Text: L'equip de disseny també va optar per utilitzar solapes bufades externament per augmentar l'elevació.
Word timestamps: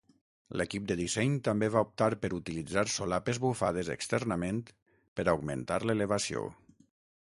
L'equip 0.61 0.87
de 0.91 0.95
disseny 1.01 1.35
també 1.47 1.69
va 1.75 1.83
optar 1.89 2.07
per 2.25 2.31
utilitzar 2.39 2.85
solapes 2.95 3.43
bufades 3.47 3.95
externament 3.99 4.65
per 5.21 5.31
augmentar 5.37 5.83
l'elevació. 5.89 6.49